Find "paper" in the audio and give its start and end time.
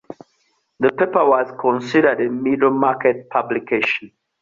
0.93-1.23